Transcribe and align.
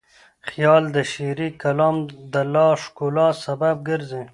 خیال 0.49 0.83
د 0.95 0.97
شعري 1.11 1.49
کلام 1.61 1.95
د 2.33 2.35
لا 2.53 2.67
ښکلا 2.83 3.27
سبب 3.45 3.75
ګرځي. 3.89 4.23